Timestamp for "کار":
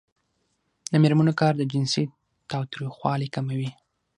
1.41-1.53